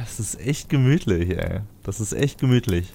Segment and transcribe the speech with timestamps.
[0.00, 1.60] Das ist echt gemütlich, ey.
[1.82, 2.90] Das ist echt gemütlich.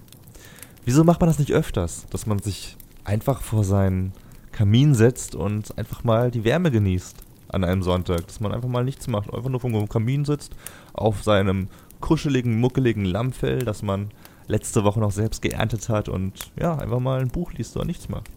[0.85, 2.07] Wieso macht man das nicht öfters?
[2.09, 4.11] Dass man sich einfach vor seinen
[4.51, 7.15] Kamin setzt und einfach mal die Wärme genießt
[7.49, 8.25] an einem Sonntag.
[8.25, 10.55] Dass man einfach mal nichts macht, einfach nur vor dem Kamin sitzt,
[10.93, 11.67] auf seinem
[12.01, 14.09] kuscheligen, muckeligen Lammfell, das man
[14.47, 18.09] letzte Woche noch selbst geerntet hat und ja, einfach mal ein Buch liest oder nichts
[18.09, 18.29] macht.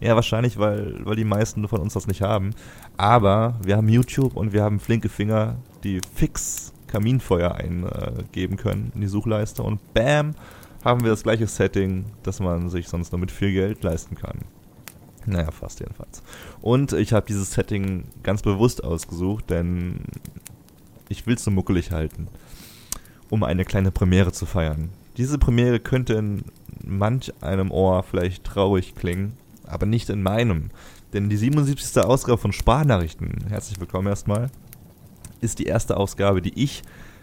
[0.00, 2.50] Ja, wahrscheinlich, weil, weil die meisten von uns das nicht haben.
[2.96, 9.00] Aber wir haben YouTube und wir haben flinke Finger, die fix Kaminfeuer eingeben können in
[9.00, 10.34] die Suchleiste und bam,
[10.84, 14.40] haben wir das gleiche Setting, das man sich sonst nur mit viel Geld leisten kann.
[15.24, 16.22] Naja, fast jedenfalls.
[16.60, 20.00] Und ich habe dieses Setting ganz bewusst ausgesucht, denn
[21.08, 22.28] ich will es so muckelig halten,
[23.30, 24.90] um eine kleine Premiere zu feiern.
[25.16, 26.44] Diese Premiere könnte in
[26.84, 29.34] manch einem Ohr vielleicht traurig klingen,
[29.64, 30.70] aber nicht in meinem.
[31.14, 32.02] Denn die 77.
[32.02, 34.50] Ausgabe von Sparnachrichten, herzlich willkommen erstmal,
[35.42, 36.82] ist die erste Ausgabe, die ich,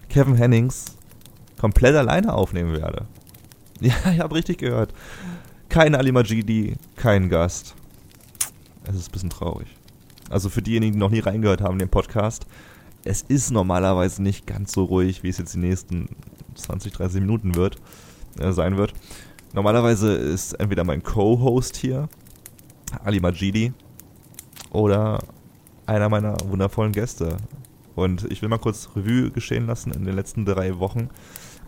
[0.09, 0.97] Kevin Hennings,
[1.59, 3.05] komplett alleine aufnehmen werde.
[3.81, 4.93] Ja, ich habe richtig gehört.
[5.69, 7.75] Kein Ali Majidi, kein Gast.
[8.83, 9.69] Es ist ein bisschen traurig.
[10.29, 12.45] Also für diejenigen, die noch nie reingehört haben in den Podcast,
[13.05, 16.09] es ist normalerweise nicht ganz so ruhig, wie es jetzt die nächsten
[16.55, 17.77] 20, 30 Minuten wird,
[18.37, 18.93] äh, sein wird.
[19.53, 22.09] Normalerweise ist entweder mein Co-Host hier,
[23.03, 23.71] Ali Majidi,
[24.71, 25.19] oder
[25.85, 27.37] einer meiner wundervollen Gäste.
[27.99, 29.91] Und ich will mal kurz Revue geschehen lassen.
[29.91, 31.09] In den letzten drei Wochen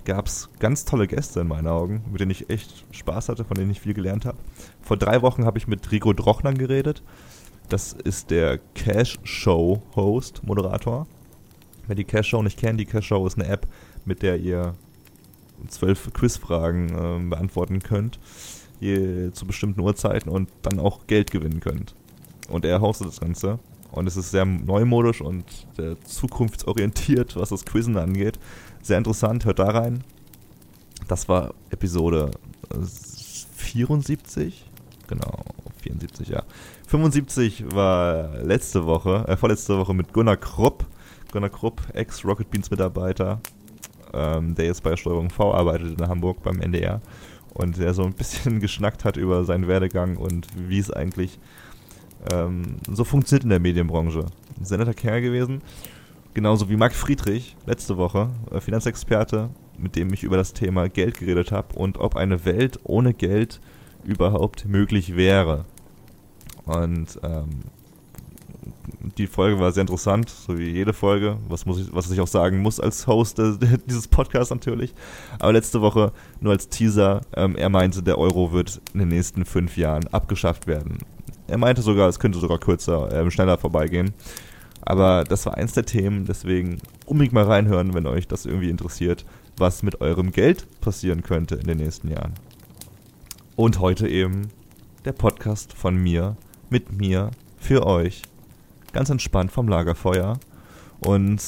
[0.06, 3.58] gab es ganz tolle Gäste in meinen Augen, mit denen ich echt Spaß hatte, von
[3.58, 4.38] denen ich viel gelernt habe.
[4.82, 7.04] Vor drei Wochen habe ich mit Rico Drochner geredet.
[7.70, 11.06] Das ist der Cash Show Host, Moderator.
[11.88, 13.68] Wer die Cash Show nicht kennt, die Cash Show ist eine App,
[14.06, 14.76] mit der ihr
[15.68, 18.20] zwölf Quizfragen äh, beantworten könnt,
[18.80, 21.94] zu bestimmten Uhrzeiten und dann auch Geld gewinnen könnt.
[22.50, 23.60] Und er hostet das Ganze.
[23.92, 28.40] Und es ist sehr neumodisch und sehr zukunftsorientiert, was das Quizzen angeht.
[28.82, 30.04] Sehr interessant, hört da rein.
[31.08, 32.32] Das war Episode
[33.58, 34.66] 74.
[35.08, 35.44] Genau,
[35.82, 36.44] 74, ja.
[36.88, 40.86] 75 war letzte Woche, äh, vorletzte Woche mit Gunnar Krupp.
[41.32, 43.40] Gunnar Krupp, Ex-Rocket Beans Mitarbeiter,
[44.14, 47.02] ähm, der jetzt bei Steuerung V arbeitet in Hamburg beim NDR
[47.54, 51.40] und der so ein bisschen geschnackt hat über seinen Werdegang und wie es eigentlich
[52.32, 54.26] ähm, so funktioniert in der Medienbranche.
[54.60, 55.62] Ein sehr netter Kerl gewesen.
[56.34, 61.20] Genauso wie Marc Friedrich letzte Woche, äh, Finanzexperte, mit dem ich über das Thema Geld
[61.20, 63.60] geredet habe und ob eine Welt ohne Geld
[64.04, 65.66] überhaupt möglich wäre.
[66.66, 67.50] Und ähm,
[69.18, 72.28] die Folge war sehr interessant, so wie jede Folge, was, muss ich, was ich auch
[72.28, 73.40] sagen muss als Host
[73.88, 74.94] dieses Podcasts natürlich.
[75.40, 79.46] Aber letzte Woche nur als Teaser, ähm, er meinte, der Euro wird in den nächsten
[79.46, 81.00] fünf Jahren abgeschafft werden.
[81.52, 84.14] Er meinte sogar, es könnte sogar kürzer, äh, schneller vorbeigehen.
[84.84, 89.26] Aber das war eins der Themen, deswegen unbedingt mal reinhören, wenn euch das irgendwie interessiert,
[89.58, 92.36] was mit eurem Geld passieren könnte in den nächsten Jahren.
[93.58, 94.48] Und heute eben
[95.04, 96.38] der Podcast von mir,
[96.70, 98.22] mit mir, für euch
[98.94, 100.40] ganz entspannt vom Lagerfeuer.
[101.02, 101.42] Und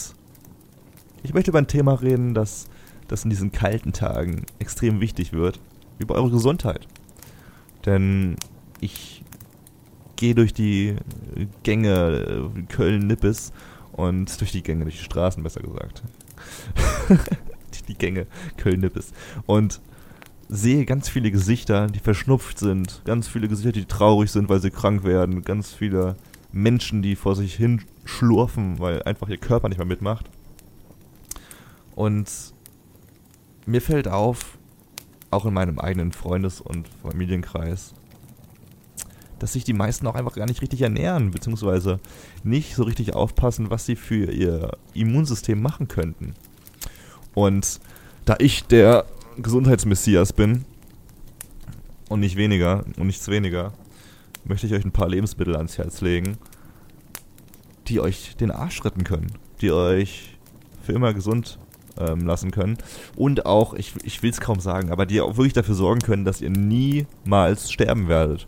[1.23, 2.65] ich möchte über ein Thema reden, das,
[3.07, 5.61] das in diesen kalten Tagen extrem wichtig wird.
[5.97, 6.89] Über eure Gesundheit.
[7.85, 8.35] Denn
[8.81, 9.22] ich
[10.23, 10.95] gehe durch die
[11.63, 13.51] Gänge äh, Köln-Nippes
[13.91, 16.01] und durch die Gänge, durch die Straßen besser gesagt.
[17.89, 19.11] die Gänge Köln-Nippes.
[19.47, 19.81] Und
[20.47, 24.71] sehe ganz viele Gesichter, die verschnupft sind, ganz viele Gesichter, die traurig sind, weil sie
[24.71, 26.15] krank werden, ganz viele
[26.53, 30.29] Menschen, die vor sich hin schlurfen, weil einfach ihr Körper nicht mehr mitmacht.
[31.95, 32.31] Und
[33.65, 34.57] mir fällt auf,
[35.31, 37.93] auch in meinem eigenen Freundes- und Familienkreis,
[39.43, 41.99] dass sich die meisten auch einfach gar nicht richtig ernähren, beziehungsweise
[42.45, 46.33] nicht so richtig aufpassen, was sie für ihr Immunsystem machen könnten.
[47.33, 47.81] Und
[48.23, 49.03] da ich der
[49.35, 50.63] Gesundheitsmessias bin,
[52.07, 53.73] und nicht weniger und nichts weniger,
[54.45, 56.37] möchte ich euch ein paar Lebensmittel ans Herz legen,
[57.89, 60.37] die euch den Arsch retten können, die euch
[60.83, 61.59] für immer gesund
[61.97, 62.77] ähm, lassen können
[63.17, 66.23] und auch, ich, ich will es kaum sagen, aber die auch wirklich dafür sorgen können,
[66.23, 68.47] dass ihr niemals sterben werdet.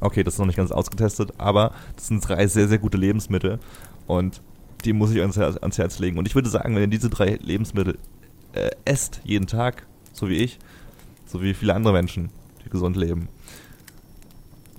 [0.00, 3.58] Okay, das ist noch nicht ganz ausgetestet, aber das sind drei sehr, sehr gute Lebensmittel
[4.06, 4.40] und
[4.84, 6.18] die muss ich ans, ans Herz legen.
[6.18, 7.98] Und ich würde sagen, wenn ihr diese drei Lebensmittel
[8.52, 10.58] äh, esst, jeden Tag, so wie ich,
[11.26, 12.30] so wie viele andere Menschen,
[12.64, 13.28] die gesund leben,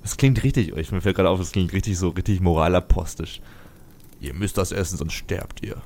[0.01, 3.41] das klingt richtig, ich, mir fällt gerade auf, das klingt richtig so, richtig moralapostisch.
[4.21, 5.77] Ihr müsst das essen, sonst sterbt ihr.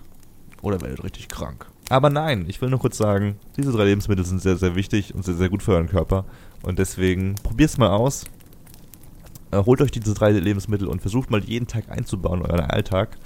[0.62, 1.66] Oder werdet richtig krank.
[1.90, 5.26] Aber nein, ich will nur kurz sagen, diese drei Lebensmittel sind sehr, sehr wichtig und
[5.26, 6.26] sehr, sehr gut für euren Körper.
[6.62, 8.26] Und deswegen probiert es mal aus.
[9.54, 13.18] Äh, holt euch diese drei Lebensmittel und versucht mal jeden Tag einzubauen in euren Alltag.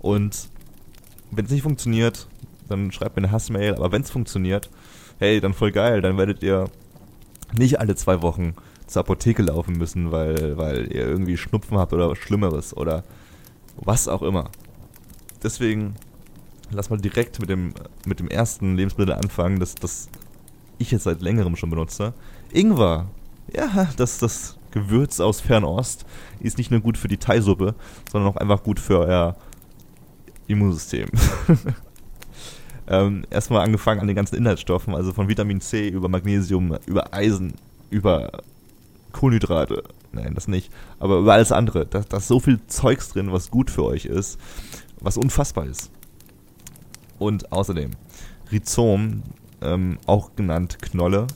[0.00, 0.48] Und
[1.30, 2.26] wenn es nicht funktioniert,
[2.68, 3.74] dann schreibt mir eine Hassmail.
[3.76, 4.68] Aber wenn es funktioniert,
[5.18, 6.00] hey, dann voll geil.
[6.02, 6.68] Dann werdet ihr
[7.56, 8.54] nicht alle zwei Wochen
[8.86, 13.04] zur Apotheke laufen müssen, weil, weil ihr irgendwie Schnupfen habt oder was Schlimmeres oder
[13.76, 14.50] was auch immer.
[15.42, 15.94] Deswegen
[16.70, 17.74] lass mal direkt mit dem,
[18.04, 20.08] mit dem ersten Lebensmittel anfangen, das, das
[20.78, 22.12] ich jetzt seit längerem schon benutze.
[22.52, 23.06] Ingwer.
[23.52, 26.04] Ja, das, das Gewürz aus Fernost
[26.38, 27.74] ist nicht nur gut für die Thai-Suppe,
[28.12, 29.34] sondern auch einfach gut für euer
[30.48, 31.08] Immunsystem.
[32.86, 37.54] ähm, erstmal angefangen an den ganzen Inhaltsstoffen, also von Vitamin C über Magnesium, über Eisen,
[37.88, 38.42] über
[39.12, 39.82] Kohlenhydrate.
[40.12, 40.70] Nein, das nicht.
[40.98, 41.86] Aber über alles andere.
[41.86, 44.38] Da, da ist so viel Zeugs drin, was gut für euch ist,
[45.00, 45.90] was unfassbar ist.
[47.18, 47.92] Und außerdem
[48.52, 49.22] Rhizom,
[49.62, 51.28] ähm, auch genannt Knolle,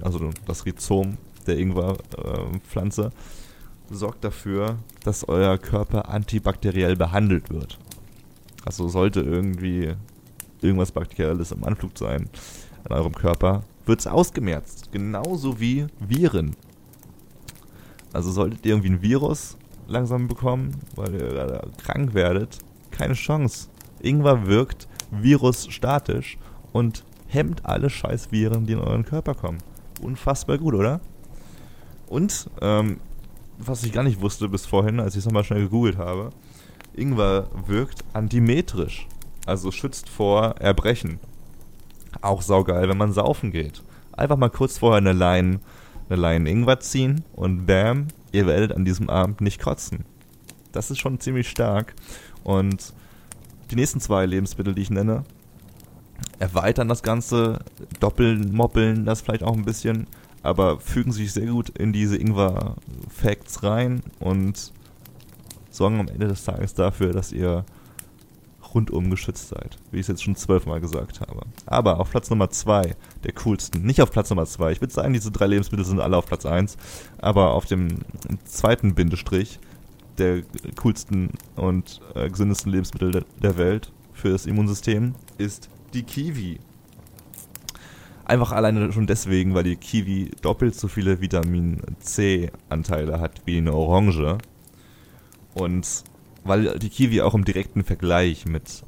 [0.00, 7.78] also das Rhizom der Ingwerpflanze, äh, sorgt dafür, dass euer Körper antibakteriell behandelt wird.
[8.64, 9.92] Also sollte irgendwie
[10.62, 12.28] irgendwas Bakterielles im Anflug sein
[12.86, 14.90] in eurem Körper, wird es ausgemerzt.
[14.92, 16.56] Genauso wie Viren.
[18.12, 19.56] Also solltet ihr irgendwie ein Virus
[19.86, 22.58] langsam bekommen, weil ihr gerade krank werdet,
[22.90, 23.68] keine Chance.
[24.00, 26.38] Ingwer wirkt virusstatisch
[26.72, 29.58] und hemmt alle Scheißviren, die in euren Körper kommen.
[30.00, 31.00] Unfassbar gut, oder?
[32.06, 33.00] Und, ähm,
[33.58, 36.30] was ich gar nicht wusste bis vorhin, als ich es nochmal schnell gegoogelt habe,
[36.94, 39.06] Ingwer wirkt antimetrisch,
[39.46, 41.18] also schützt vor Erbrechen.
[42.20, 43.82] Auch saugeil, wenn man saufen geht.
[44.12, 45.60] Einfach mal kurz vorher eine Line
[46.08, 50.04] eine Line Ingwer ziehen und bam, ihr werdet an diesem Abend nicht kotzen.
[50.72, 51.94] Das ist schon ziemlich stark.
[52.42, 52.92] Und
[53.70, 55.24] die nächsten zwei Lebensmittel, die ich nenne,
[56.38, 57.60] erweitern das Ganze,
[58.00, 60.06] doppeln, moppeln das vielleicht auch ein bisschen,
[60.44, 64.72] aber fügen sich sehr gut in diese Ingwer-Facts rein und
[65.70, 67.64] sorgen am Ende des Tages dafür, dass ihr
[68.74, 71.42] rundum geschützt seid, wie ich es jetzt schon zwölfmal gesagt habe.
[71.64, 75.14] Aber auf Platz Nummer zwei, der coolsten, nicht auf Platz Nummer zwei, ich würde sagen,
[75.14, 76.76] diese drei Lebensmittel sind alle auf Platz eins,
[77.18, 78.00] aber auf dem
[78.44, 79.58] zweiten Bindestrich
[80.18, 80.42] der
[80.76, 86.58] coolsten und äh, gesündesten Lebensmittel de der Welt für das Immunsystem ist die Kiwi.
[88.24, 93.74] Einfach alleine schon deswegen, weil die Kiwi doppelt so viele Vitamin C-Anteile hat wie eine
[93.74, 94.38] Orange.
[95.52, 96.04] Und
[96.42, 98.82] weil die Kiwi auch im direkten Vergleich mit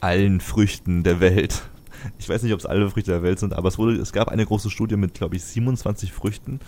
[0.00, 1.62] allen Früchten der Welt,
[2.18, 4.28] ich weiß nicht, ob es alle Früchte der Welt sind, aber es wurde, es gab
[4.28, 6.58] eine große Studie mit, glaube ich, 27 Früchten,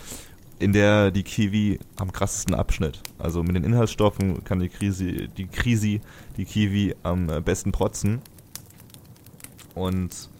[0.61, 3.01] in der die Kiwi am krassesten abschnitt.
[3.19, 6.01] Also mit den Inhaltsstoffen kann die Krise, die Krise,
[6.37, 8.23] die Kiwi am besten protzen.
[9.75, 10.31] Und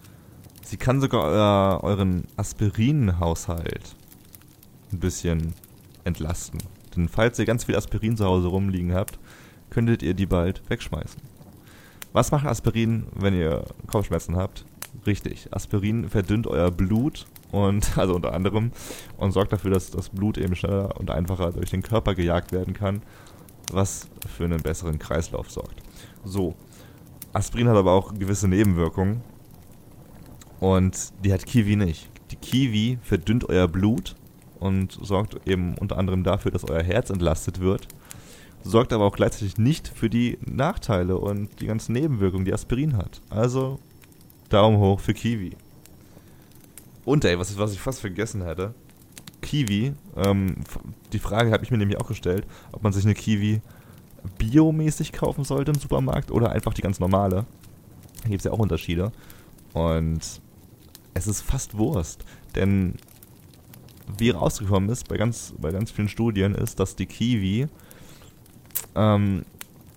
[0.65, 3.95] sie kann sogar euer, euren Aspirinhaushalt
[4.93, 5.55] ein bisschen
[6.05, 6.61] entlasten.
[6.97, 9.19] Denn falls ihr ganz viel Aspirin zu Hause rumliegen habt,
[9.71, 11.21] könntet ihr die bald wegschmeißen.
[12.13, 14.65] Was macht Aspirin, wenn ihr Kopfschmerzen habt?
[15.07, 18.71] Richtig, Aspirin verdünnt euer Blut und also unter anderem
[19.17, 22.75] und sorgt dafür, dass das Blut eben schneller und einfacher durch den Körper gejagt werden
[22.75, 23.03] kann,
[23.73, 24.07] was
[24.37, 25.83] für einen besseren Kreislauf sorgt.
[26.25, 26.55] So,
[27.33, 29.23] Aspirin hat aber auch gewisse Nebenwirkungen
[30.73, 32.09] und die hat Kiwi nicht.
[32.31, 34.15] Die Kiwi verdünnt euer Blut
[34.59, 37.87] und sorgt eben unter anderem dafür, dass euer Herz entlastet wird
[38.65, 43.21] sorgt aber auch gleichzeitig nicht für die Nachteile und die ganzen Nebenwirkungen, die Aspirin hat.
[43.31, 43.79] Also
[44.49, 45.57] Daumen hoch für Kiwi.
[47.05, 48.75] Und ey, was, was ich fast vergessen hätte.
[49.43, 50.57] Kiwi, ähm,
[51.13, 53.61] die Frage habe ich mir nämlich auch gestellt, ob man sich eine Kiwi
[54.39, 57.45] biomäßig kaufen sollte im Supermarkt oder einfach die ganz normale.
[58.23, 59.13] Da gibt es ja auch Unterschiede.
[59.75, 60.41] Und
[61.15, 62.25] es ist fast Wurst.
[62.55, 62.95] Denn
[64.19, 67.69] wie rausgekommen ist bei ganz, bei ganz vielen Studien, ist, dass die Kiwi
[68.95, 69.45] ähm,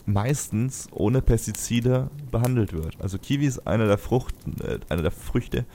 [0.06, 3.00] meistens ohne Pestizide behandelt wird.
[3.02, 5.66] Also Kiwi ist eine der, Fruchten, äh, eine der Früchte,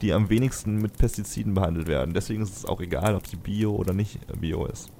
[0.00, 2.14] die am wenigsten mit Pestiziden behandelt werden.
[2.14, 4.90] Deswegen ist es auch egal, ob sie bio oder nicht bio ist.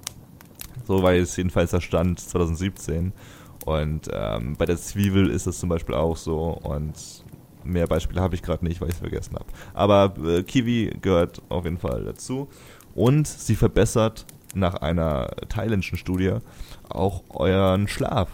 [0.86, 3.12] So war es jedenfalls der Stand 2017.
[3.64, 6.50] Und ähm, bei der Zwiebel ist es zum Beispiel auch so.
[6.50, 6.94] Und
[7.64, 9.46] mehr Beispiele habe ich gerade nicht, weil ich es vergessen habe.
[9.72, 12.48] Aber äh, Kiwi gehört auf jeden Fall dazu.
[12.94, 16.34] Und sie verbessert nach einer thailändischen Studie
[16.88, 18.28] auch euren Schlaf.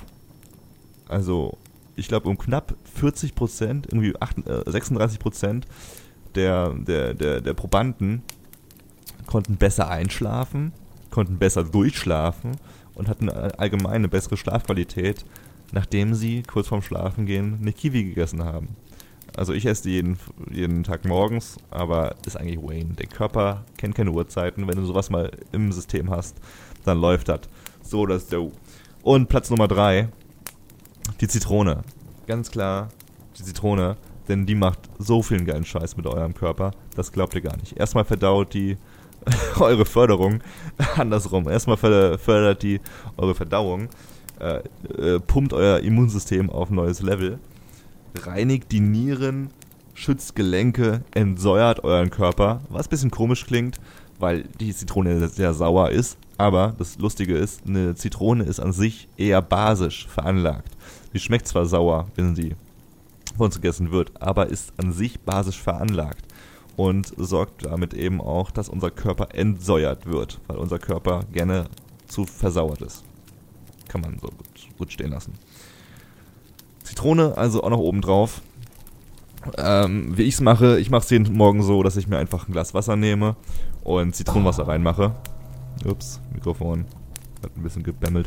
[1.09, 1.57] Also,
[1.97, 5.67] ich glaube, um knapp 40 Prozent, irgendwie 8, äh, 36 Prozent
[6.35, 8.23] der, der, der, der Probanden
[9.27, 10.73] konnten besser einschlafen,
[11.11, 12.53] konnten besser durchschlafen
[12.95, 15.25] und hatten allgemein eine bessere Schlafqualität,
[15.73, 18.77] nachdem sie kurz vorm Schlafengehen eine Kiwi gegessen haben.
[19.37, 20.19] Also ich esse die jeden,
[20.51, 22.95] jeden Tag morgens, aber ist eigentlich Wayne.
[22.95, 24.69] Der Körper kennt keine Uhrzeiten.
[24.69, 26.37] Wenn du sowas mal im System hast,
[26.85, 27.41] dann läuft das.
[27.83, 28.47] So, das der.
[29.03, 30.09] Und Platz Nummer 3,
[31.21, 31.83] die Zitrone.
[32.27, 32.89] Ganz klar,
[33.39, 33.97] die Zitrone.
[34.29, 37.77] Denn die macht so vielen geilen Scheiß mit eurem Körper, das glaubt ihr gar nicht.
[37.77, 38.77] Erstmal verdaut die
[39.59, 40.41] eure Förderung
[40.97, 41.49] andersrum.
[41.49, 42.81] Erstmal fördert die
[43.17, 43.89] eure Verdauung,
[44.39, 44.61] äh,
[44.97, 47.41] äh, pumpt euer Immunsystem auf ein neues Level,
[48.15, 49.51] reinigt die Nieren,
[49.95, 53.81] schützt Gelenke, entsäuert euren Körper, was ein bisschen komisch klingt,
[54.19, 56.19] weil die Zitrone sehr sauer ist.
[56.39, 60.75] Aber das Lustige ist, eine Zitrone ist an sich eher basisch veranlagt.
[61.13, 62.55] Die schmeckt zwar sauer, wenn sie
[63.37, 66.25] von uns gegessen wird, aber ist an sich basisch veranlagt
[66.77, 71.67] und sorgt damit eben auch, dass unser Körper entsäuert wird, weil unser Körper gerne
[72.07, 73.05] zu versauert ist.
[73.89, 75.35] Kann man so gut, gut stehen lassen.
[76.91, 78.43] Zitrone also auch noch oben drauf.
[79.57, 82.49] Ähm, wie ich es mache, ich mache es jeden Morgen so, dass ich mir einfach
[82.49, 83.37] ein Glas Wasser nehme
[83.85, 85.15] und Zitronenwasser reinmache.
[85.87, 86.87] Ups, Mikrofon
[87.45, 88.27] hat ein bisschen gebämmelt.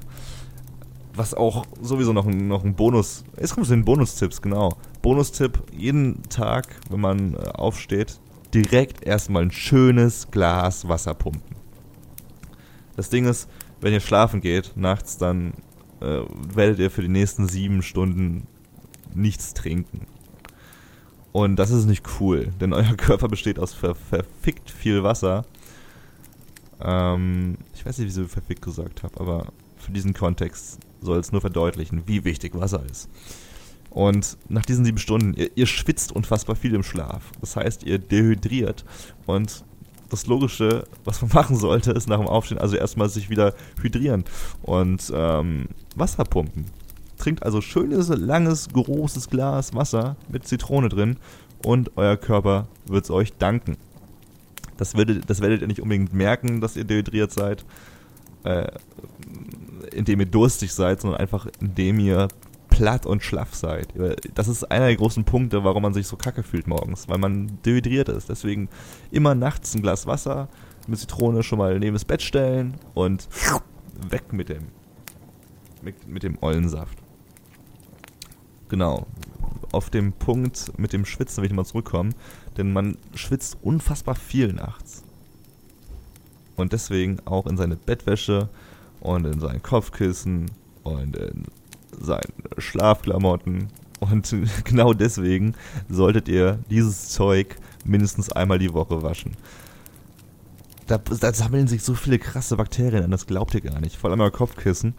[1.13, 3.25] Was auch sowieso noch ein, noch ein Bonus.
[3.37, 4.77] Jetzt kommt es den Bonustipps, genau.
[5.01, 8.21] Bonustipp: jeden Tag, wenn man äh, aufsteht,
[8.53, 11.57] direkt erstmal ein schönes Glas Wasser pumpen.
[12.95, 13.49] Das Ding ist,
[13.81, 15.53] wenn ihr schlafen geht, nachts, dann
[15.99, 16.21] äh,
[16.55, 18.47] werdet ihr für die nächsten sieben Stunden
[19.15, 20.07] nichts trinken.
[21.31, 25.45] Und das ist nicht cool, denn euer Körper besteht aus ver verfickt viel Wasser.
[26.79, 31.31] Ähm, ich weiß nicht, wieso ich verfickt gesagt habe, aber für diesen Kontext soll es
[31.31, 33.09] nur verdeutlichen, wie wichtig Wasser ist.
[33.89, 37.31] Und nach diesen sieben Stunden, ihr, ihr schwitzt unfassbar viel im Schlaf.
[37.41, 38.85] Das heißt, ihr dehydriert.
[39.25, 39.63] Und
[40.09, 44.23] das Logische, was man machen sollte, ist nach dem Aufstehen also erstmal sich wieder hydrieren
[44.61, 46.65] und ähm, Wasser pumpen.
[47.23, 51.15] Trinkt also schönes, langes, großes Glas Wasser mit Zitrone drin
[51.63, 53.77] und euer Körper wird es euch danken.
[54.75, 57.63] Das werdet, das werdet ihr nicht unbedingt merken, dass ihr dehydriert seid,
[58.43, 58.67] äh,
[59.95, 62.27] indem ihr durstig seid, sondern einfach indem ihr
[62.67, 63.93] platt und schlaff seid.
[64.35, 67.57] Das ist einer der großen Punkte, warum man sich so kacke fühlt morgens, weil man
[67.65, 68.27] dehydriert ist.
[68.27, 68.67] Deswegen
[69.11, 70.49] immer nachts ein Glas Wasser
[70.87, 73.29] mit Zitrone schon mal neben das Bett stellen und
[74.09, 74.63] weg mit dem
[75.81, 77.02] mit, mit dem Ollensaft.
[78.73, 79.05] Genau.
[79.71, 82.15] Auf dem Punkt mit dem Schwitzen will ich mal zurückkommen,
[82.57, 85.03] denn man schwitzt unfassbar viel nachts.
[86.55, 88.49] Und deswegen auch in seine Bettwäsche
[88.99, 90.49] und in sein Kopfkissen
[90.81, 91.43] und in
[92.01, 92.23] seine
[92.57, 93.67] Schlafklamotten.
[93.99, 95.53] Und genau deswegen
[95.87, 99.37] solltet ihr dieses Zeug mindestens einmal die Woche waschen.
[100.87, 103.97] Da, da, sammeln sich so viele krasse Bakterien an, das glaubt ihr gar nicht.
[103.97, 104.95] Vor allem euer Kopfkissen.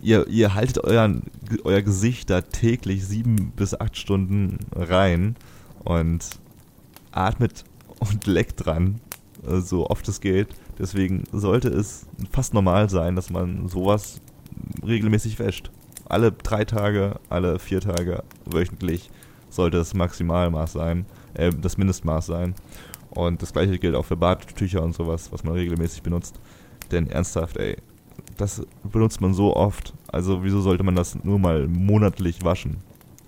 [0.00, 1.24] Ihr, ihr haltet euren,
[1.64, 5.36] euer Gesicht da täglich sieben bis acht Stunden rein
[5.84, 6.24] und
[7.10, 7.64] atmet
[7.98, 9.00] und leckt dran,
[9.46, 10.48] äh, so oft es geht.
[10.78, 14.20] Deswegen sollte es fast normal sein, dass man sowas
[14.86, 15.70] regelmäßig wäscht
[16.08, 19.10] alle drei Tage, alle vier Tage wöchentlich
[19.50, 22.54] sollte das Maximalmaß sein, äh, das Mindestmaß sein.
[23.10, 26.38] Und das gleiche gilt auch für Badtücher und sowas, was man regelmäßig benutzt.
[26.90, 27.76] Denn ernsthaft, ey,
[28.36, 29.92] das benutzt man so oft.
[30.08, 32.78] Also wieso sollte man das nur mal monatlich waschen?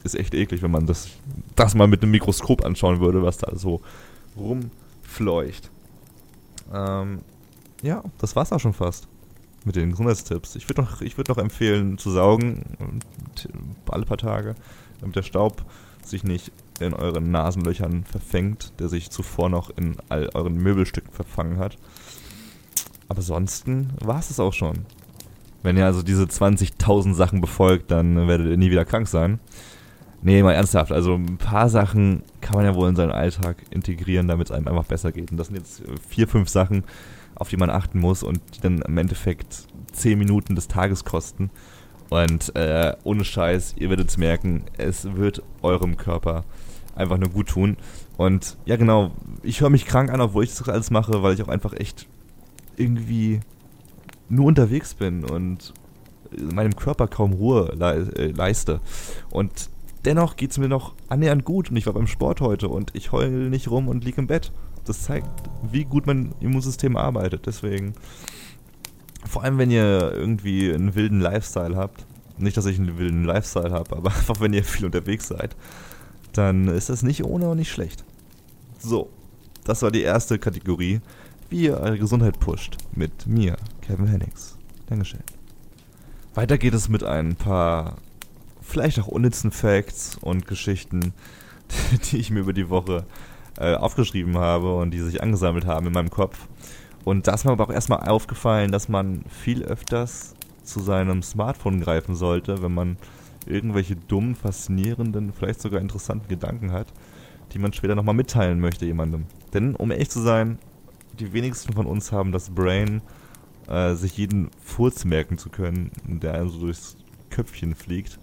[0.04, 1.10] Ist echt eklig, wenn man das,
[1.56, 3.80] das mal mit einem Mikroskop anschauen würde, was da so
[4.36, 5.70] rumfleucht.
[6.72, 7.20] Ähm,
[7.82, 9.08] ja, das war's auch schon fast
[9.64, 10.56] mit den Gesundheitstipps.
[10.56, 13.00] Ich würde noch, würd noch empfehlen zu saugen,
[13.88, 14.54] alle paar Tage,
[15.00, 15.64] damit der Staub
[16.02, 21.58] sich nicht in euren Nasenlöchern verfängt, der sich zuvor noch in all euren Möbelstücken verfangen
[21.58, 21.76] hat.
[23.10, 24.86] Aber ansonsten war es es auch schon.
[25.64, 29.40] Wenn ihr also diese 20.000 Sachen befolgt, dann werdet ihr nie wieder krank sein.
[30.22, 30.92] Nee, mal ernsthaft.
[30.92, 34.68] Also ein paar Sachen kann man ja wohl in seinen Alltag integrieren, damit es einem
[34.68, 35.32] einfach besser geht.
[35.32, 36.84] Und das sind jetzt vier, fünf Sachen,
[37.34, 41.50] auf die man achten muss und die dann im Endeffekt 10 Minuten des Tages kosten.
[42.10, 46.44] Und äh, ohne Scheiß, ihr werdet es merken, es wird eurem Körper
[46.94, 47.76] einfach nur gut tun.
[48.16, 49.10] Und ja, genau,
[49.42, 52.06] ich höre mich krank an, obwohl ich das alles mache, weil ich auch einfach echt
[52.80, 53.40] irgendwie
[54.28, 55.74] nur unterwegs bin und
[56.36, 58.80] meinem Körper kaum Ruhe äh, leiste.
[59.30, 59.70] Und
[60.04, 63.12] dennoch geht es mir noch annähernd gut und ich war beim Sport heute und ich
[63.12, 64.52] heule nicht rum und liege im Bett
[64.84, 65.28] das zeigt,
[65.62, 67.46] wie gut mein Immunsystem arbeitet.
[67.46, 67.94] Deswegen,
[69.26, 72.06] vor allem wenn ihr irgendwie einen wilden Lifestyle habt,
[72.38, 75.56] nicht, dass ich einen wilden Lifestyle habe, aber einfach wenn ihr viel unterwegs seid,
[76.32, 78.04] dann ist das nicht ohne und nicht schlecht.
[78.78, 79.10] So,
[79.64, 81.00] das war die erste Kategorie,
[81.50, 84.56] wie ihr eure Gesundheit pusht, mit mir, Kevin Hennings.
[84.86, 85.20] Dankeschön.
[86.34, 87.96] Weiter geht es mit ein paar
[88.62, 91.12] vielleicht auch unnützen Facts und Geschichten,
[92.10, 93.04] die ich mir über die Woche
[93.58, 96.46] äh, aufgeschrieben habe und die sich angesammelt haben in meinem Kopf.
[97.04, 101.80] Und da ist mir aber auch erstmal aufgefallen, dass man viel öfters zu seinem Smartphone
[101.80, 102.96] greifen sollte, wenn man
[103.46, 106.86] irgendwelche dummen, faszinierenden, vielleicht sogar interessanten Gedanken hat,
[107.52, 109.24] die man später nochmal mitteilen möchte jemandem.
[109.52, 110.58] Denn, um ehrlich zu sein,
[111.20, 113.02] die wenigsten von uns haben das Brain,
[113.68, 116.96] äh, sich jeden Furz merken zu können, der einem so durchs
[117.28, 118.18] Köpfchen fliegt.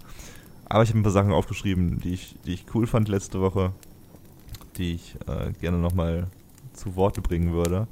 [0.68, 3.72] Aber ich habe ein paar Sachen aufgeschrieben, die ich, die ich cool fand letzte Woche,
[4.76, 6.26] die ich äh, gerne nochmal
[6.74, 7.88] zu Worte bringen würde.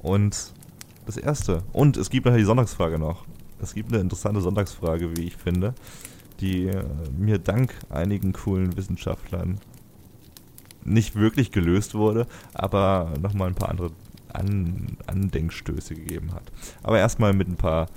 [0.00, 0.52] Und
[1.06, 1.62] das erste.
[1.72, 3.24] Und es gibt nachher die Sonntagsfrage noch.
[3.60, 5.74] Es gibt eine interessante Sonntagsfrage, wie ich finde,
[6.40, 6.84] die äh,
[7.16, 9.60] mir dank einigen coolen Wissenschaftlern
[10.84, 13.92] nicht wirklich gelöst wurde, aber nochmal ein paar andere
[14.34, 16.52] An Andenkstöße gegeben hat.
[16.82, 17.88] Aber erstmal mit ein paar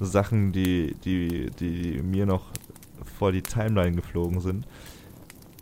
[0.00, 2.50] Sachen, die, die, die mir noch
[3.18, 4.66] vor die Timeline geflogen sind.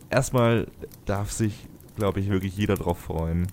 [0.09, 0.67] Erstmal
[1.05, 3.47] darf sich, glaube ich, wirklich jeder darauf freuen,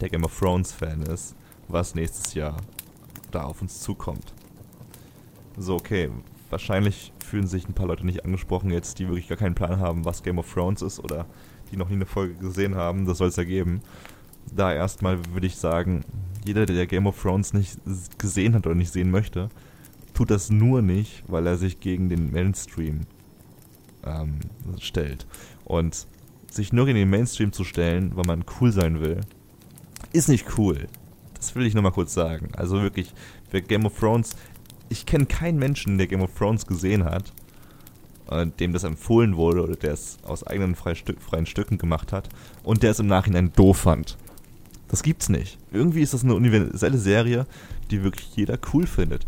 [0.00, 1.34] der Game of Thrones Fan ist,
[1.68, 2.56] was nächstes Jahr
[3.30, 4.32] da auf uns zukommt.
[5.56, 6.10] So, okay,
[6.50, 10.04] wahrscheinlich fühlen sich ein paar Leute nicht angesprochen jetzt, die wirklich gar keinen Plan haben,
[10.04, 11.26] was Game of Thrones ist oder
[11.70, 13.06] die noch nie eine Folge gesehen haben.
[13.06, 13.82] Das soll es ja geben.
[14.54, 16.04] Da erstmal würde ich sagen,
[16.44, 17.78] jeder, der Game of Thrones nicht
[18.18, 19.48] gesehen hat oder nicht sehen möchte,
[20.14, 23.02] tut das nur nicht, weil er sich gegen den Mainstream
[24.04, 24.40] ähm,
[24.80, 25.26] stellt.
[25.64, 26.06] Und
[26.50, 29.20] sich nur gegen den Mainstream zu stellen, weil man cool sein will,
[30.12, 30.88] ist nicht cool.
[31.34, 32.50] Das will ich nur mal kurz sagen.
[32.56, 33.12] Also wirklich,
[33.50, 34.36] wer Game of Thrones.
[34.88, 37.32] Ich kenne keinen Menschen, der Game of Thrones gesehen hat,
[38.30, 42.28] äh, dem das empfohlen wurde oder der es aus eigenen freien Stücken gemacht hat
[42.62, 44.16] und der es im Nachhinein doof fand.
[44.88, 45.58] Das gibt's nicht.
[45.70, 47.46] Irgendwie ist das eine universelle Serie,
[47.90, 49.26] die wirklich jeder cool findet.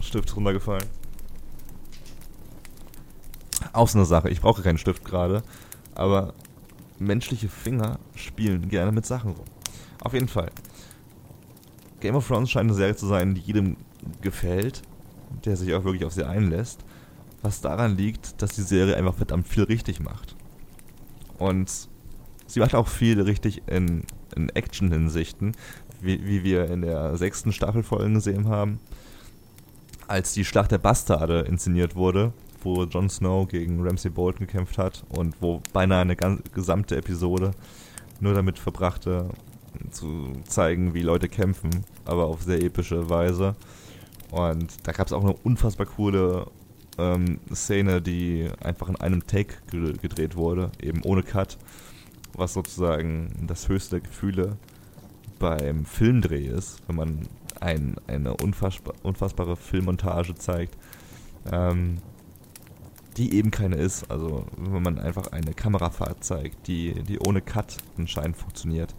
[0.00, 0.86] Stift runtergefallen.
[3.72, 4.30] Auch so eine Sache.
[4.30, 5.42] Ich brauche keinen Stift gerade,
[5.94, 6.34] aber
[6.98, 9.44] menschliche Finger spielen gerne mit Sachen rum.
[10.02, 10.50] Auf jeden Fall.
[12.00, 13.76] Game of Thrones scheint eine Serie zu sein, die jedem
[14.22, 14.82] gefällt,
[15.44, 16.84] der sich auch wirklich auf sie einlässt.
[17.42, 20.36] Was daran liegt, dass die Serie einfach verdammt viel richtig macht.
[21.38, 21.88] Und
[22.50, 24.02] sie macht auch viel richtig in,
[24.34, 25.52] in Action-Hinsichten,
[26.00, 28.80] wie, wie wir in der sechsten Staffel Folgen gesehen haben,
[30.08, 32.32] als die Schlacht der Bastarde inszeniert wurde,
[32.62, 37.52] wo Jon Snow gegen Ramsay Bolton gekämpft hat und wo beinahe eine gesamte Episode
[38.20, 39.30] nur damit verbrachte,
[39.90, 41.70] zu zeigen, wie Leute kämpfen,
[42.04, 43.54] aber auf sehr epische Weise.
[44.30, 46.46] Und da gab es auch eine unfassbar coole
[46.98, 49.54] ähm, Szene, die einfach in einem Take
[50.02, 51.56] gedreht wurde, eben ohne Cut,
[52.34, 54.56] was sozusagen das höchste der Gefühle
[55.38, 57.28] beim Filmdreh ist, wenn man
[57.60, 60.76] ein, eine unfassbar, unfassbare Filmmontage zeigt,
[61.50, 61.98] ähm,
[63.16, 64.10] die eben keine ist.
[64.10, 68.94] Also wenn man einfach eine Kamerafahrt zeigt, die, die ohne Cut anscheinend funktioniert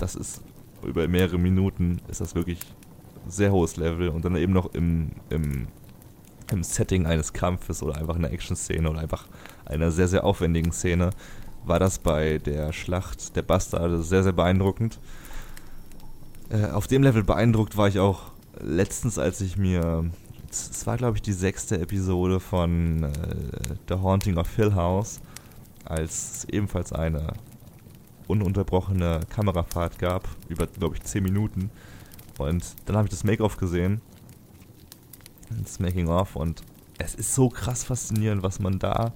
[0.00, 0.42] das ist
[0.82, 2.60] über mehrere Minuten ist das wirklich
[3.28, 5.66] sehr hohes Level und dann eben noch im, im,
[6.50, 9.26] im Setting eines Kampfes oder einfach einer Action-Szene oder einfach
[9.66, 11.10] einer sehr, sehr aufwendigen Szene
[11.64, 14.98] war das bei der Schlacht der Bastarde sehr, sehr beeindruckend.
[16.50, 20.10] Äh, auf dem Level beeindruckt war ich auch letztens, als ich mir,
[20.50, 23.10] es war glaube ich die sechste Episode von äh,
[23.88, 25.20] The Haunting of Hill House,
[25.84, 27.32] als ebenfalls eine
[28.26, 31.70] ununterbrochene Kamerafahrt gab, über, glaube ich, 10 Minuten.
[32.38, 34.00] Und dann habe ich das Make-off gesehen,
[35.50, 36.62] das Making-of, und
[36.98, 39.12] es ist so krass faszinierend, was man da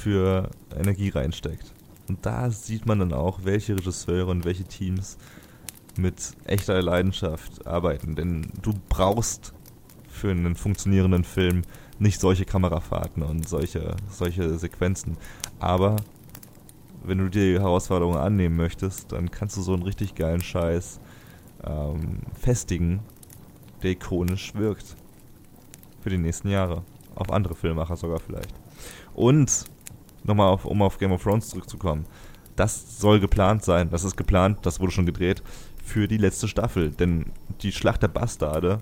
[0.00, 1.72] für Energie reinsteckt.
[2.08, 5.18] Und da sieht man dann auch, welche Regisseure und welche Teams
[5.96, 8.16] mit echter Leidenschaft arbeiten.
[8.16, 9.52] Denn du brauchst
[10.08, 11.62] für einen funktionierenden Film
[11.98, 15.16] nicht solche Kamerafahrten und solche, solche Sequenzen.
[15.58, 15.96] Aber
[17.04, 20.98] wenn du die Herausforderung annehmen möchtest, dann kannst du so einen richtig geilen Scheiß
[21.64, 23.00] ähm, festigen,
[23.82, 24.96] der ikonisch wirkt.
[26.00, 26.82] Für die nächsten Jahre.
[27.14, 28.54] Auf andere Filmemacher sogar vielleicht.
[29.14, 29.64] Und,
[30.24, 32.06] nochmal auf, um auf Game of Thrones zurückzukommen,
[32.56, 35.42] das soll geplant sein, das ist geplant, das wurde schon gedreht,
[35.82, 36.90] für die letzte Staffel.
[36.90, 37.26] Denn
[37.62, 38.80] die Schlacht der Bastarde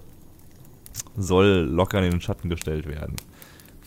[1.16, 3.16] soll locker in den Schatten gestellt werden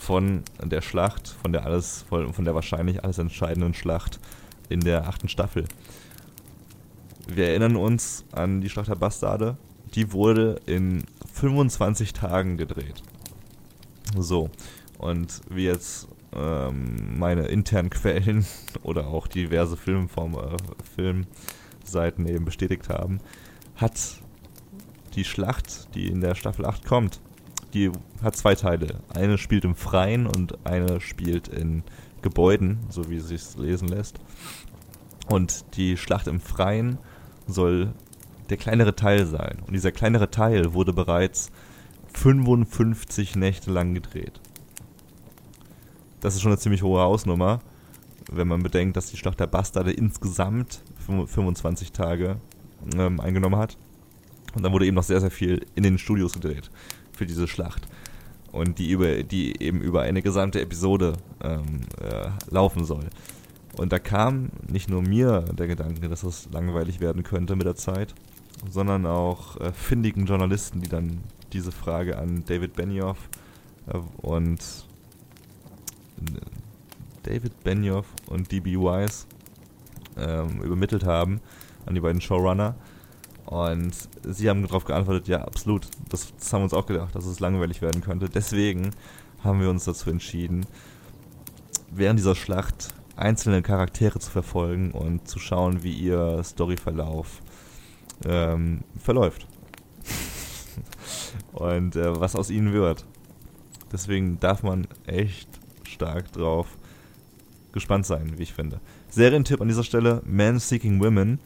[0.02, 4.20] von der Schlacht, von der alles, von der wahrscheinlich alles entscheidenden Schlacht
[4.68, 5.66] in der achten Staffel.
[7.28, 9.58] Wir erinnern uns an die Schlacht der Bastarde.
[9.94, 13.04] Die wurde in 25 Tagen gedreht.
[14.18, 14.50] So.
[15.02, 18.46] Und wie jetzt ähm, meine internen Quellen
[18.84, 20.58] oder auch diverse Filmform, äh,
[20.96, 23.20] Filmseiten eben bestätigt haben,
[23.76, 24.22] hat
[25.16, 27.20] die Schlacht, die in der Staffel 8 kommt,
[27.74, 29.00] die hat zwei Teile.
[29.12, 31.82] Eine spielt im Freien und eine spielt in
[32.22, 34.20] Gebäuden, so wie es sich lesen lässt.
[35.30, 37.00] Und die Schlacht im Freien
[37.48, 37.92] soll
[38.52, 39.64] der kleinere Teil sein.
[39.66, 41.50] Und dieser kleinere Teil wurde bereits
[42.14, 44.40] 55 Nächte lang gedreht.
[46.22, 47.60] Das ist schon eine ziemlich hohe Hausnummer,
[48.32, 52.38] wenn man bedenkt, dass die Schlacht der Bastarde insgesamt 25 Tage
[52.96, 53.78] ähm, eingenommen hat.
[54.56, 56.70] Und dann wurde eben noch sehr, sehr viel in den Studios gedreht
[57.12, 57.88] für diese Schlacht.
[58.52, 63.06] Und die, über, die eben über eine gesamte Episode ähm, äh, laufen soll.
[63.78, 67.76] Und da kam nicht nur mir der Gedanke, dass das langweilig werden könnte mit der
[67.76, 68.14] Zeit,
[68.70, 71.20] sondern auch äh, findigen Journalisten, die dann
[71.54, 73.18] diese Frage an David Benioff
[73.88, 74.60] äh, und
[77.24, 79.26] David Benioff und DB Wise
[80.18, 81.42] ähm, übermittelt haben
[81.86, 82.76] an die beiden Showrunner.
[83.46, 85.88] Und sie haben darauf geantwortet, ja, absolut.
[86.10, 88.30] Das, das, haben wir uns auch gedacht, dass es langweilig werden könnte.
[88.30, 88.92] Deswegen
[89.44, 90.66] haben wir uns dazu entschieden,
[91.92, 97.42] während dieser Schlacht einzelne Charaktere zu verfolgen und zu schauen, wie ihr Storyverlauf
[98.26, 99.48] ähm, verläuft.
[101.54, 103.06] und äh, was aus ihnen wird.
[103.92, 105.61] Deswegen darf man echt
[106.02, 106.68] stark drauf
[107.72, 108.80] gespannt sein, wie ich finde.
[109.10, 111.40] Serientipp an dieser Stelle: Man Seeking Women.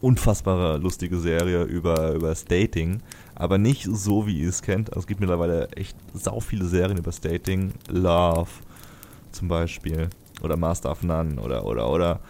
[0.00, 3.00] Unfassbare lustige Serie über, über Dating,
[3.34, 4.90] aber nicht so, wie ihr es kennt.
[4.90, 7.72] Also es gibt mittlerweile echt sau viele Serien über das Dating.
[7.88, 8.48] Love
[9.32, 10.08] zum Beispiel.
[10.40, 12.20] Oder Master of None oder, oder, oder.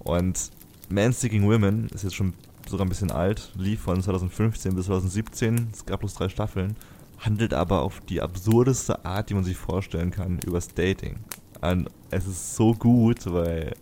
[0.00, 0.50] Und
[0.90, 2.34] Man Seeking Women ist jetzt schon
[2.68, 6.76] sogar ein bisschen alt, lief von 2015 bis 2017, es gab bloß drei Staffeln,
[7.18, 11.16] handelt aber auf die absurdeste Art, die man sich vorstellen kann, übers Dating.
[11.60, 13.74] Und es ist so gut, weil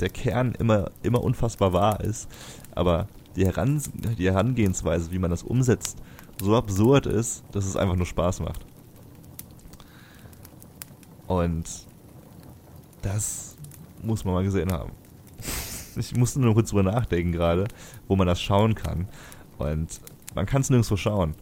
[0.00, 2.28] der Kern immer, immer unfassbar wahr ist,
[2.74, 3.82] aber die, Heran
[4.18, 5.98] die Herangehensweise, wie man das umsetzt,
[6.40, 8.64] so absurd ist, dass es einfach nur Spaß macht.
[11.26, 11.64] Und
[13.02, 13.56] das
[14.02, 14.92] muss man mal gesehen haben.
[15.96, 17.68] Ich musste nur kurz drüber nachdenken gerade,
[18.08, 19.08] wo man das schauen kann.
[19.58, 20.00] Und
[20.34, 21.34] man kann es nirgendwo schauen.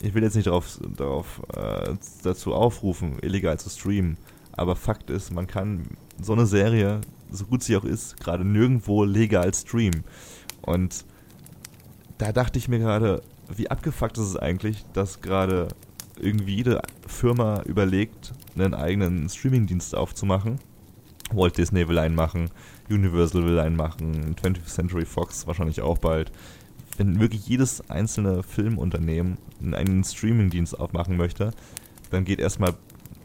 [0.00, 4.16] Ich will jetzt nicht darauf, darauf äh, dazu aufrufen, illegal zu streamen.
[4.52, 5.84] Aber Fakt ist, man kann
[6.20, 7.00] so eine Serie,
[7.30, 10.04] so gut sie auch ist, gerade nirgendwo legal streamen.
[10.60, 11.04] Und
[12.18, 13.22] da dachte ich mir gerade,
[13.54, 15.68] wie abgefuckt ist es eigentlich, dass gerade
[16.18, 20.58] irgendwie jede Firma überlegt, einen eigenen Streamingdienst aufzumachen.
[21.32, 22.50] Walt Disney will einen machen,
[22.90, 26.30] Universal will einen machen, 20th Century Fox wahrscheinlich auch bald.
[26.96, 29.38] Wenn wirklich jedes einzelne Filmunternehmen
[29.72, 31.52] einen Streamingdienst aufmachen möchte,
[32.10, 32.74] dann geht erstmal,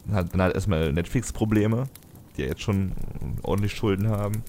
[0.06, 1.86] dann hat erstmal Netflix Probleme,
[2.36, 2.93] die ja jetzt schon
[3.43, 4.43] ordentlich Schulden haben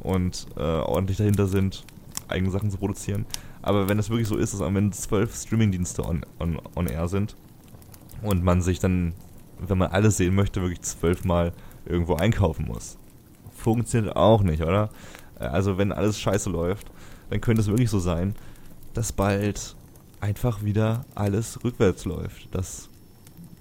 [0.00, 1.84] und äh, ordentlich dahinter sind,
[2.26, 3.26] eigene Sachen zu produzieren.
[3.62, 7.08] Aber wenn es wirklich so ist, dass am Ende zwölf Streamingdienste on, on, on air
[7.08, 7.36] sind
[8.22, 9.14] und man sich dann,
[9.58, 11.52] wenn man alles sehen möchte, wirklich zwölfmal
[11.86, 12.98] irgendwo einkaufen muss
[13.64, 14.90] funktioniert auch nicht, oder?
[15.36, 16.90] Also wenn alles scheiße läuft,
[17.30, 18.34] dann könnte es wirklich so sein,
[18.94, 19.76] dass bald
[20.20, 22.54] einfach wieder alles rückwärts läuft.
[22.54, 22.88] Dass,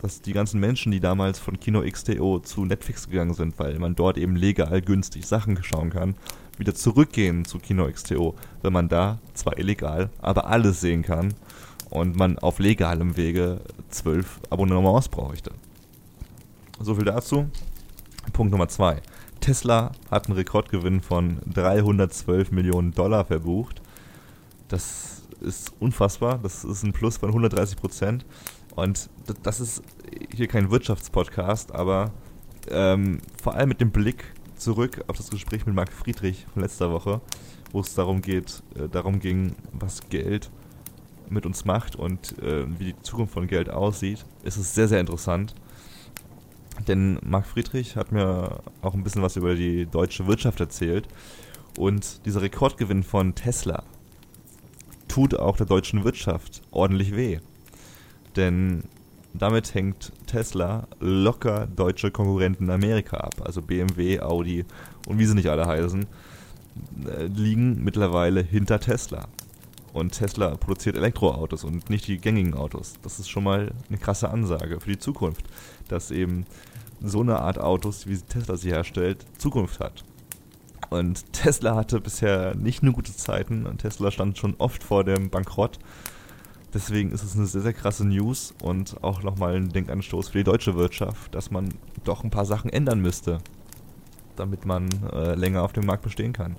[0.02, 3.96] dass die ganzen Menschen, die damals von Kino XTO zu Netflix gegangen sind, weil man
[3.96, 6.16] dort eben legal günstig Sachen schauen kann,
[6.58, 11.34] wieder zurückgehen zu Kino XTO, wenn man da zwar illegal, aber alles sehen kann
[11.90, 15.52] und man auf legalem Wege zwölf Abonnements bräuchte.
[16.80, 17.48] So viel dazu.
[18.32, 19.02] Punkt Nummer zwei.
[19.42, 23.82] Tesla hat einen Rekordgewinn von 312 Millionen Dollar verbucht.
[24.70, 26.40] Das ist unfassbar.
[26.42, 28.26] Das ist ein Plus von 130 Prozent.
[28.76, 29.10] Und
[29.44, 29.84] das ist
[30.34, 32.12] hier kein Wirtschaftspodcast, aber
[32.70, 36.92] ähm, vor allem mit dem Blick zurück auf das Gespräch mit Marc Friedrich von letzter
[36.92, 37.22] Woche,
[37.72, 40.50] wo es darum geht, äh, darum ging, was Geld
[41.30, 45.00] mit uns macht und äh, wie die Zukunft von Geld aussieht, ist es sehr, sehr
[45.00, 45.54] interessant.
[46.88, 51.08] Denn Marc Friedrich hat mir auch ein bisschen was über die deutsche Wirtschaft erzählt.
[51.78, 53.84] Und dieser Rekordgewinn von Tesla
[55.14, 57.38] tut auch der deutschen Wirtschaft ordentlich weh.
[58.36, 58.86] Denn
[59.36, 63.36] damit hängt Tesla locker deutsche Konkurrenten in Amerika ab.
[63.46, 64.66] Also BMW, Audi
[65.08, 66.08] und wie sie nicht alle heißen,
[67.06, 69.28] äh, liegen mittlerweile hinter Tesla.
[69.94, 72.96] Und Tesla produziert Elektroautos und nicht die gängigen Autos.
[73.04, 75.46] Das ist schon mal eine krasse Ansage für die Zukunft,
[75.90, 76.48] dass eben
[77.04, 80.04] so eine Art Autos, wie Tesla sie herstellt, Zukunft hat.
[80.90, 85.30] Und Tesla hatte bisher nicht nur gute Zeiten und Tesla stand schon oft vor dem
[85.30, 85.80] Bankrott.
[86.74, 90.44] Deswegen ist es eine sehr, sehr krasse News und auch nochmal ein Denkanstoß für die
[90.44, 91.70] deutsche Wirtschaft, dass man
[92.04, 93.40] doch ein paar Sachen ändern müsste,
[94.36, 96.56] damit man äh, länger auf dem Markt bestehen kann.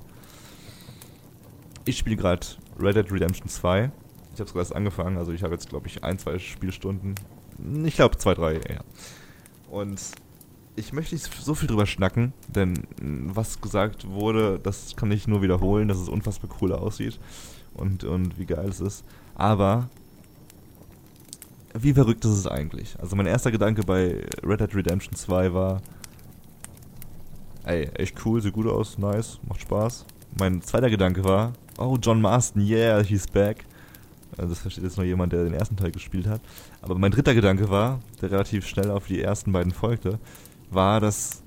[1.84, 2.46] Ich spiele gerade
[2.80, 3.90] Red Dead Redemption 2.
[4.32, 7.16] Ich habe sogar erst angefangen, also ich habe jetzt, glaube ich, ein, zwei Spielstunden.
[7.84, 8.84] Ich glaube, zwei, drei eher.
[9.68, 10.00] Und
[10.76, 15.42] ich möchte nicht so viel drüber schnacken, denn was gesagt wurde, das kann ich nur
[15.42, 17.18] wiederholen, dass es unfassbar cool aussieht
[17.74, 19.04] und, und wie geil es ist.
[19.34, 19.88] Aber
[21.74, 22.96] wie verrückt ist es eigentlich?
[23.00, 25.82] Also mein erster Gedanke bei Red Dead Redemption 2 war,
[27.64, 30.06] ey, echt cool, sieht gut aus, nice, macht Spaß.
[30.38, 33.64] Mein zweiter Gedanke war, oh, John Marston, yeah, he's back.
[34.36, 36.40] Also das versteht jetzt nur jemand, der den ersten Teil gespielt hat.
[36.82, 40.18] Aber mein dritter Gedanke war, der relativ schnell auf die ersten beiden folgte,
[40.74, 41.42] war, dass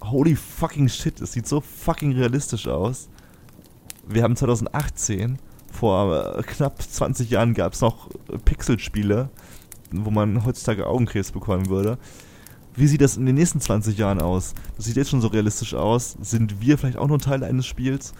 [0.00, 3.08] holy fucking shit, es sieht so fucking realistisch aus.
[4.06, 5.38] Wir haben 2018,
[5.70, 8.08] vor äh, knapp 20 Jahren gab es noch
[8.44, 9.30] Pixelspiele,
[9.90, 11.98] wo man heutzutage Augenkrebs bekommen würde.
[12.74, 14.54] Wie sieht das in den nächsten 20 Jahren aus?
[14.76, 16.16] Das sieht jetzt schon so realistisch aus.
[16.20, 18.14] Sind wir vielleicht auch nur Teil eines Spiels?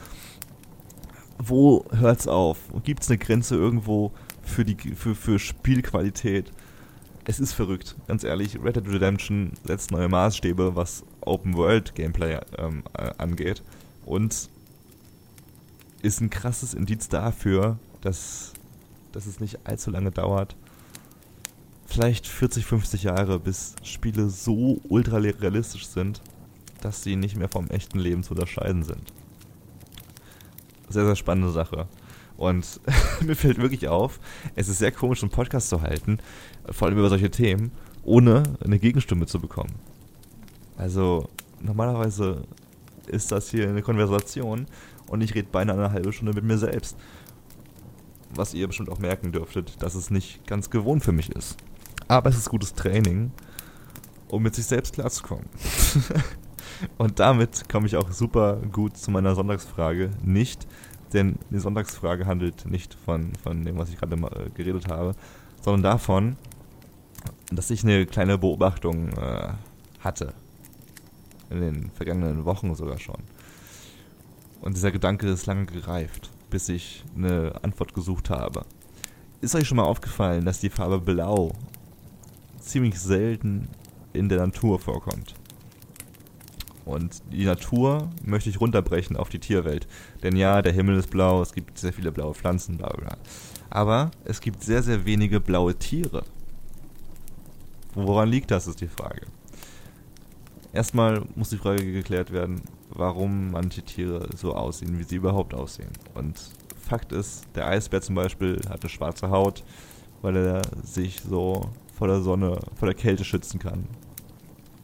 [1.39, 2.59] Wo hört's auf?
[2.83, 4.11] Gibt es eine Grenze irgendwo
[4.43, 6.51] für, die, für, für Spielqualität?
[7.29, 8.59] Es ist verrückt, ganz ehrlich.
[8.65, 13.63] Red Dead Redemption setzt neue Maßstäbe, was Open World Gameplay ähm, äh, angeht.
[14.07, 14.49] Und
[16.01, 18.55] ist ein krasses Indiz dafür, dass,
[19.13, 20.57] dass es nicht allzu lange dauert,
[21.85, 26.23] vielleicht 40, 50 Jahre, bis Spiele so ultra realistisch sind,
[26.81, 29.13] dass sie nicht mehr vom echten Leben zu unterscheiden sind.
[30.89, 31.89] Sehr, sehr spannende Sache.
[32.39, 32.81] Und
[33.21, 34.21] mir fällt wirklich auf,
[34.55, 36.21] es ist sehr komisch, einen Podcast zu halten,
[36.71, 39.75] vor allem über solche Themen, ohne eine Gegenstimme zu bekommen.
[40.77, 41.29] Also,
[41.61, 42.43] normalerweise
[43.07, 44.67] ist das hier eine Konversation
[45.09, 46.97] und ich rede beinahe eine halbe Stunde mit mir selbst.
[48.35, 51.57] Was ihr bestimmt auch merken dürftet, dass es nicht ganz gewohnt für mich ist.
[52.07, 53.33] Aber es ist gutes Training,
[54.29, 55.47] um mit sich selbst klarzukommen.
[56.99, 60.11] Und damit komme ich auch super gut zu meiner Sonntagsfrage.
[60.23, 60.67] Nicht,
[61.13, 65.15] denn die Sonntagsfrage handelt nicht von, von dem, was ich gerade äh, geredet habe,
[65.63, 66.37] sondern davon,
[67.51, 69.53] dass ich eine kleine Beobachtung äh,
[70.01, 70.35] hatte.
[71.51, 73.23] In den vergangenen Wochen sogar schon.
[74.61, 78.65] Und dieser Gedanke ist lange gereift, bis ich eine Antwort gesucht habe.
[79.41, 81.53] Ist euch schon mal aufgefallen, dass die Farbe Blau
[82.61, 83.69] ziemlich selten
[84.13, 85.35] in der Natur vorkommt.
[86.85, 89.87] Und die Natur möchte ich runterbrechen auf die Tierwelt.
[90.23, 93.17] Denn ja, der Himmel ist blau, es gibt sehr viele blaue Pflanzen, bla bla.
[93.69, 96.25] Aber es gibt sehr, sehr wenige blaue Tiere.
[97.95, 99.27] Woran liegt das, ist die Frage.
[100.73, 105.91] Erstmal muss die Frage geklärt werden, warum manche Tiere so aussehen, wie sie überhaupt aussehen.
[106.15, 106.39] Und
[106.81, 109.65] Fakt ist, der Eisbär zum Beispiel hat eine schwarze Haut,
[110.23, 113.89] weil er sich so vor der Sonne, vor der Kälte schützen kann.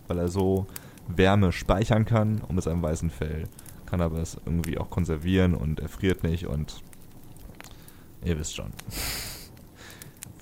[0.08, 0.66] Weil er so
[1.08, 3.48] Wärme speichern kann und mit seinem weißen Fell
[3.86, 6.82] kann aber es irgendwie auch konservieren und er friert nicht und
[8.24, 8.72] ihr wisst schon.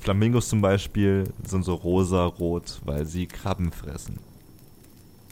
[0.03, 4.19] Flamingos zum Beispiel sind so rosa-rot, weil sie Krabben fressen.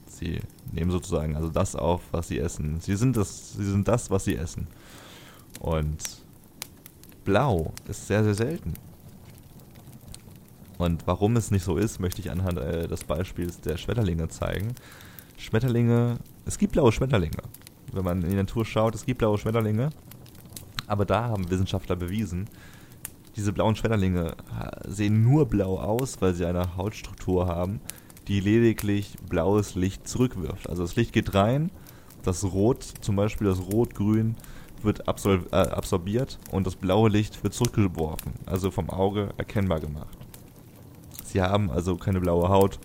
[0.06, 0.38] Sie
[0.70, 2.78] nehmen sozusagen also das auf, was sie essen.
[2.80, 4.68] Sie sind das, sie sind das, was sie essen.
[5.58, 6.22] Und
[7.24, 8.74] blau ist sehr, sehr selten.
[10.78, 14.76] Und warum es nicht so ist, möchte ich anhand äh, des Beispiels der Schmetterlinge zeigen.
[15.36, 17.42] Schmetterlinge, es gibt blaue Schmetterlinge.
[17.92, 19.90] Wenn man in die Natur schaut, es gibt blaue Schmetterlinge.
[20.86, 22.48] Aber da haben Wissenschaftler bewiesen,
[23.36, 27.80] diese blauen Schmetterlinge äh, sehen nur blau aus, weil sie eine Hautstruktur haben,
[28.28, 30.68] die lediglich blaues Licht zurückwirft.
[30.68, 31.70] Also das Licht geht rein,
[32.22, 34.36] das Rot, zum Beispiel das Rot-Grün,
[34.82, 40.16] wird absor äh, absorbiert und das blaue Licht wird zurückgeworfen, also vom Auge erkennbar gemacht.
[41.24, 42.78] Sie haben also keine blaue Haut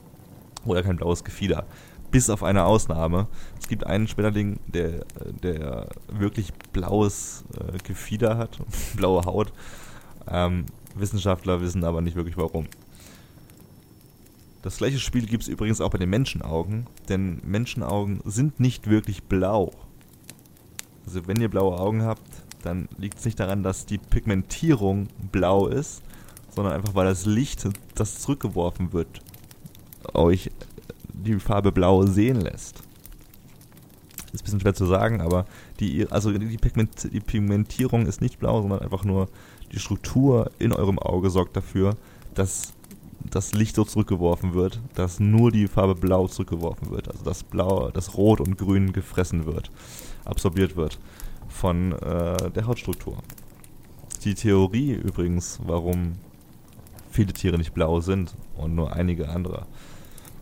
[0.65, 1.65] oder kein blaues Gefieder.
[2.11, 3.27] Bis auf eine Ausnahme.
[3.59, 5.05] Es gibt einen Schmetterling, der,
[5.43, 8.59] der wirklich blaues äh, Gefieder hat,
[8.95, 9.51] blaue Haut.
[10.27, 12.67] Ähm, Wissenschaftler wissen aber nicht wirklich warum.
[14.61, 19.23] Das gleiche Spiel gibt es übrigens auch bei den Menschenaugen, denn Menschenaugen sind nicht wirklich
[19.23, 19.71] blau.
[21.05, 22.27] Also wenn ihr blaue Augen habt,
[22.63, 26.01] dann liegt es nicht daran, dass die Pigmentierung blau ist,
[26.55, 29.21] sondern einfach weil das Licht, das zurückgeworfen wird,
[30.13, 30.49] euch
[31.13, 32.81] die Farbe blau sehen lässt.
[34.33, 35.45] Ist ein bisschen schwer zu sagen, aber
[35.79, 39.29] die, also die, Pigment, die Pigmentierung ist nicht blau, sondern einfach nur
[39.71, 41.95] die Struktur in eurem Auge sorgt dafür,
[42.33, 42.73] dass
[43.29, 47.09] das Licht so zurückgeworfen wird, dass nur die Farbe blau zurückgeworfen wird.
[47.09, 49.71] Also das Blau, das Rot und Grün gefressen wird,
[50.23, 50.99] absorbiert wird
[51.47, 53.17] von äh, der Hautstruktur.
[54.23, 56.15] Die Theorie übrigens, warum
[57.09, 59.65] viele Tiere nicht blau sind und nur einige andere,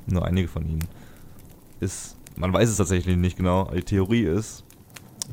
[0.08, 0.88] nur einige von ihnen,
[1.80, 4.64] ist, man weiß es tatsächlich nicht genau, die Theorie ist,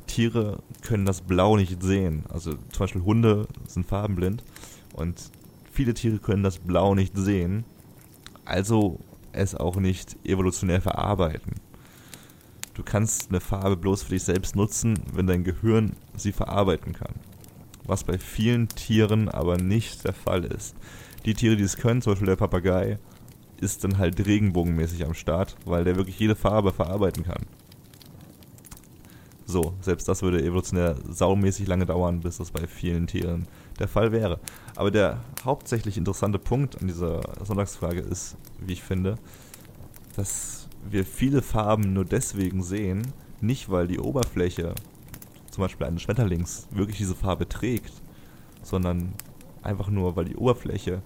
[0.06, 2.24] Tiere können das Blau nicht sehen.
[2.28, 4.44] Also zum Beispiel Hunde sind farbenblind
[4.94, 5.30] und
[5.72, 7.64] viele Tiere können das Blau nicht sehen,
[8.44, 8.98] also
[9.32, 11.54] es auch nicht evolutionär verarbeiten.
[12.74, 17.14] Du kannst eine Farbe bloß für dich selbst nutzen, wenn dein Gehirn sie verarbeiten kann.
[17.84, 20.76] Was bei vielen Tieren aber nicht der Fall ist
[21.24, 22.98] die Tiere, die es können, zum Beispiel der Papagei,
[23.60, 27.44] ist dann halt regenbogenmäßig am Start, weil der wirklich jede Farbe verarbeiten kann.
[29.50, 33.48] So, selbst das würde evolutionär saumäßig lange dauern, bis das bei vielen Tieren
[33.80, 34.38] der Fall wäre.
[34.76, 39.16] Aber der hauptsächlich interessante Punkt an dieser Sonntagsfrage ist, wie ich finde,
[40.14, 44.72] dass wir viele Farben nur deswegen sehen, nicht weil die Oberfläche
[45.50, 47.92] zum Beispiel eines Schmetterlings wirklich diese Farbe trägt,
[48.62, 49.14] sondern
[49.62, 51.02] einfach nur, weil die Oberfläche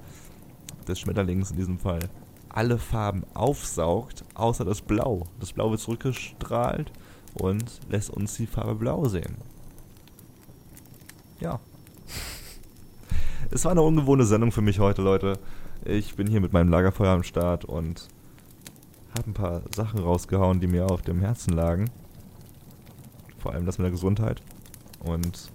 [0.86, 2.10] des Schmetterlings in diesem Fall
[2.50, 5.28] alle Farben aufsaugt, außer das Blau.
[5.40, 6.92] Das Blau wird zurückgestrahlt
[7.34, 9.36] und lässt uns die Farbe Blau sehen.
[11.40, 11.60] Ja.
[13.50, 15.38] Es war eine ungewohnte Sendung für mich heute, Leute.
[15.84, 18.08] Ich bin hier mit meinem Lagerfeuer am Start und
[19.16, 21.90] habe ein paar Sachen rausgehauen, die mir auf dem Herzen lagen.
[23.38, 24.40] Vor allem das mit der Gesundheit.
[25.00, 25.50] Und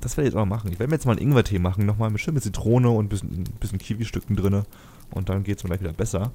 [0.00, 0.70] das werde ich jetzt auch machen.
[0.70, 3.44] Ich werde mir jetzt mal einen Ingwertee machen, nochmal schön mit Zitrone und ein bisschen,
[3.58, 4.62] bisschen Kiwi-Stücken drin.
[5.10, 6.30] Und dann geht es mir gleich wieder besser.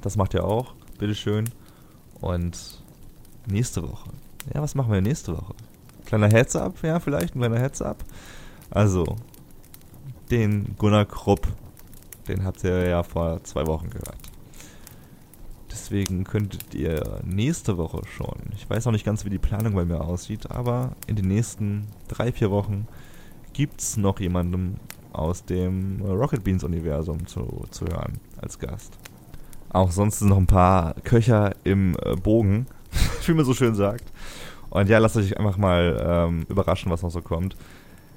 [0.00, 0.74] Das macht ihr auch.
[0.98, 1.48] Bitteschön.
[2.24, 2.82] Und
[3.46, 4.08] nächste Woche.
[4.54, 5.54] Ja, was machen wir nächste Woche?
[6.06, 8.02] Kleiner Heads-up, ja, vielleicht ein kleiner Heads-up.
[8.70, 9.16] Also,
[10.30, 11.46] den Gunnar Krupp,
[12.26, 14.16] den habt ihr ja vor zwei Wochen gehört.
[15.70, 19.84] Deswegen könntet ihr nächste Woche schon, ich weiß noch nicht ganz, wie die Planung bei
[19.84, 22.88] mir aussieht, aber in den nächsten drei, vier Wochen
[23.52, 24.80] gibt es noch jemanden
[25.12, 28.98] aus dem Rocket Beans Universum zu, zu hören als Gast.
[29.74, 32.66] Auch sonst noch ein paar Köcher im äh, Bogen,
[33.26, 34.04] wie man so schön sagt.
[34.70, 37.56] Und ja, lasst euch einfach mal ähm, überraschen, was noch so kommt.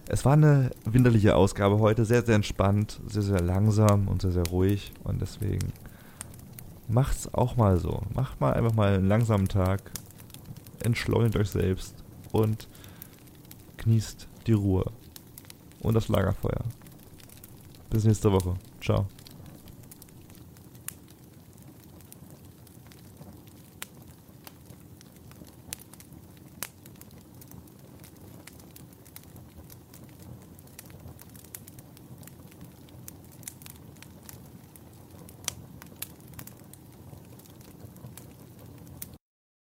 [0.07, 4.47] Es war eine winterliche Ausgabe heute, sehr, sehr entspannt, sehr, sehr langsam und sehr, sehr
[4.47, 4.91] ruhig.
[5.03, 5.73] Und deswegen
[6.87, 8.03] macht's auch mal so.
[8.13, 9.81] Macht mal einfach mal einen langsamen Tag,
[10.83, 11.95] entschleunigt euch selbst
[12.31, 12.67] und
[13.77, 14.85] genießt die Ruhe
[15.79, 16.63] und das Lagerfeuer.
[17.89, 18.53] Bis nächste Woche.
[18.79, 19.07] Ciao.